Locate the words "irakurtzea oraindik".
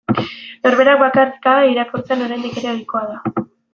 1.73-2.59